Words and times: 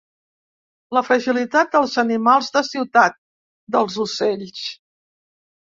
La 0.97 1.03
fragilitat 1.09 1.69
dels 1.77 1.93
animals 2.05 2.49
de 2.57 2.65
ciutat, 2.71 3.21
dels 3.77 4.03
ocells. 4.09 4.67